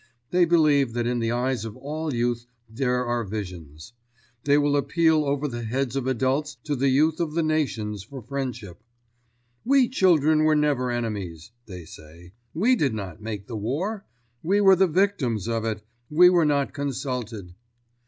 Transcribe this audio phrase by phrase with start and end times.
[0.31, 3.93] They believe that in the eyes of all youth there are visions.
[4.45, 8.23] They will appeal over the heads of adults to the youth of the nations for
[8.23, 8.83] friendship.
[9.63, 12.33] "We children were never enemies," they say.
[12.51, 14.03] "We did not make the war.
[14.41, 15.83] We were the victims of it.
[16.09, 17.53] We were not consulted."